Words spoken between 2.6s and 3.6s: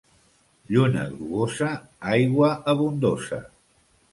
abundosa.